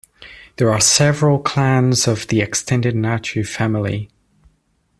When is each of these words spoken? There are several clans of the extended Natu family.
There 0.55 0.73
are 0.73 0.81
several 0.81 1.37
clans 1.37 2.07
of 2.07 2.25
the 2.25 2.41
extended 2.41 2.95
Natu 2.95 3.47
family. 3.47 4.09